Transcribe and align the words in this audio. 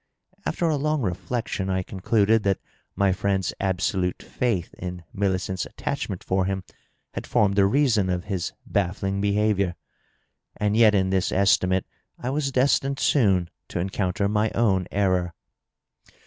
After 0.47 0.65
a 0.65 0.77
long 0.77 1.03
reflection 1.03 1.69
I 1.69 1.83
concluded 1.83 2.41
that 2.41 2.57
my 2.95 3.11
friend's 3.11 3.53
absolute 3.59 4.23
faith 4.23 4.73
in 4.79 5.03
Millicent's 5.13 5.67
attachment 5.67 6.23
for 6.23 6.45
him 6.45 6.63
had 7.13 7.27
formed 7.27 7.55
the 7.55 7.67
reason 7.67 8.09
of 8.09 8.23
his 8.23 8.51
baffling 8.65 9.21
behavior. 9.21 9.75
And 10.57 10.75
yet 10.75 10.95
in 10.95 11.11
this 11.11 11.31
estimate 11.31 11.85
I 12.17 12.29
w&s 12.29 12.49
destined 12.51 12.97
soon 12.99 13.51
to 13.67 13.77
encounter 13.77 14.27
my 14.27 14.49
own 14.55 14.87
error. 14.89 15.35